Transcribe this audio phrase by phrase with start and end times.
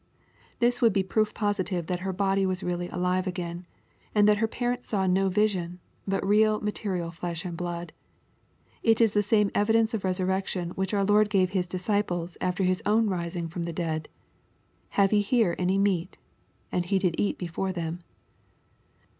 [0.59, 3.67] ]This would be proof positive that her body was really alive again,
[4.15, 7.93] and that her parents saw no vision, but reai material flesh and blood.
[8.81, 12.81] It is the same evidence of resurrection which our Lord gave His disciples after His
[12.83, 14.09] own rising from the dead:
[14.97, 16.17] Have ye here any meat?
[16.71, 17.99] And He did eat before them."